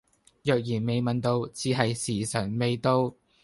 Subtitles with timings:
[0.41, 3.13] 若然未問到，只係時晨未到